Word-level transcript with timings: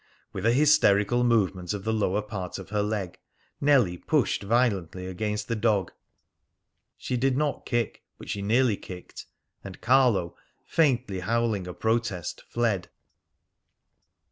With 0.33 0.47
a 0.47 0.51
hysterical 0.51 1.23
movement 1.23 1.75
of 1.75 1.83
the 1.83 1.93
lower 1.93 2.23
part 2.23 2.57
of 2.57 2.69
her 2.71 2.81
leg, 2.81 3.19
Nellie 3.61 3.99
pushed 3.99 4.41
violently 4.41 5.05
against 5.05 5.47
the 5.47 5.55
dog, 5.55 5.91
she 6.97 7.15
did 7.15 7.37
not 7.37 7.67
kick, 7.67 8.01
but 8.17 8.27
she 8.27 8.41
nearly 8.41 8.77
kicked, 8.77 9.27
and 9.63 9.79
Carlo, 9.79 10.35
faintly 10.65 11.19
howling 11.19 11.67
a 11.67 11.73
protest, 11.75 12.41
fled. 12.49 12.89